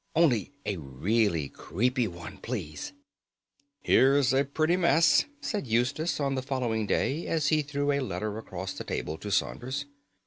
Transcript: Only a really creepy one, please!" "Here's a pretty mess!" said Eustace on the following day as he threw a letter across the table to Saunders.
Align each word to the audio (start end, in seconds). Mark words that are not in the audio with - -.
Only 0.15 0.51
a 0.65 0.77
really 0.77 1.47
creepy 1.47 2.07
one, 2.07 2.39
please!" 2.39 2.91
"Here's 3.83 4.33
a 4.33 4.43
pretty 4.45 4.75
mess!" 4.75 5.25
said 5.41 5.67
Eustace 5.67 6.19
on 6.19 6.33
the 6.33 6.41
following 6.41 6.87
day 6.87 7.27
as 7.27 7.49
he 7.49 7.61
threw 7.61 7.91
a 7.91 7.99
letter 7.99 8.39
across 8.39 8.73
the 8.73 8.83
table 8.83 9.19
to 9.19 9.29
Saunders. 9.29 9.85